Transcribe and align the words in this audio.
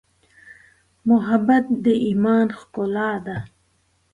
محبت 1.09 1.65
د 1.83 1.85
ایمان 2.05 2.47
ښکلا 2.59 3.11
ده. 3.25 3.37